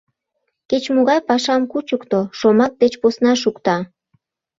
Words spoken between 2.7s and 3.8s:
деч посна шукта.